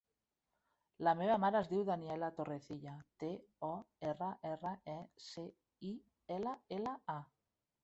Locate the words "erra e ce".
4.55-5.47